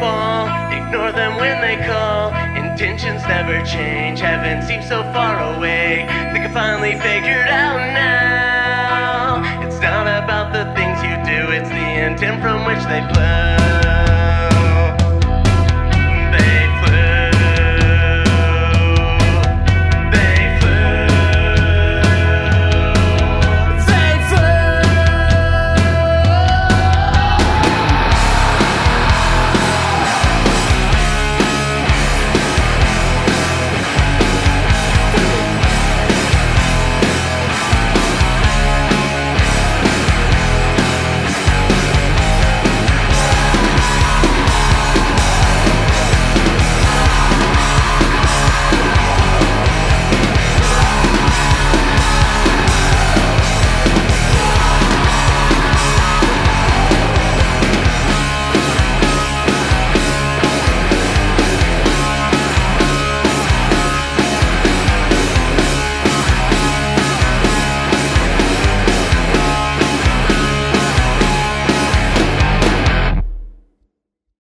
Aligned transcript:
fall. 0.00 0.48
Ignore 0.72 1.12
them 1.12 1.36
when 1.36 1.60
they 1.60 1.76
call. 1.86 2.32
Intentions 2.56 3.22
never 3.28 3.62
change. 3.64 4.18
Heaven 4.20 4.66
seems 4.66 4.88
so 4.88 5.02
far 5.12 5.54
away. 5.54 6.06
Think 6.32 6.44
I 6.46 6.50
finally 6.52 6.94
figured 6.98 7.48
out 7.48 7.78
now. 7.94 9.60
It's 9.64 9.78
not 9.80 10.06
about 10.08 10.52
the 10.52 10.64
things 10.74 10.98
you 11.04 11.14
do, 11.32 11.52
it's 11.52 11.68
the 11.68 11.88
intent 12.06 12.42
from 12.42 12.64
which 12.66 12.82
they 12.90 13.02
flow. 13.12 13.59